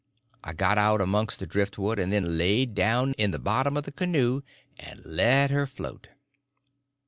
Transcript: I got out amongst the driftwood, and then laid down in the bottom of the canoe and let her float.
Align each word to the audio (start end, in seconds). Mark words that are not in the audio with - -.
I 0.43 0.53
got 0.53 0.79
out 0.79 0.99
amongst 0.99 1.37
the 1.37 1.45
driftwood, 1.45 1.99
and 1.99 2.11
then 2.11 2.35
laid 2.35 2.73
down 2.73 3.13
in 3.19 3.29
the 3.29 3.37
bottom 3.37 3.77
of 3.77 3.83
the 3.83 3.91
canoe 3.91 4.41
and 4.79 4.99
let 5.05 5.51
her 5.51 5.67
float. 5.67 6.07